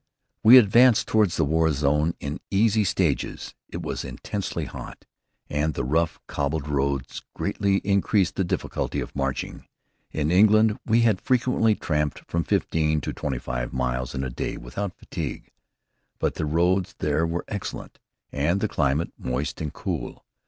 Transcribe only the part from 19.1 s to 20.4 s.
moist and cool.